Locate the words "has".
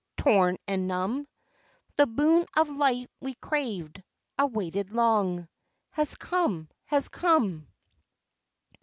5.91-6.15, 6.85-7.07